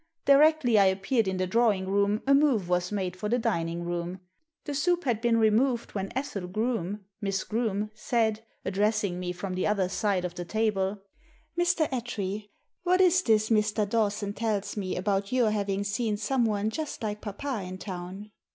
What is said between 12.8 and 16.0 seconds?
what is this Mr. Dawson tells me about your having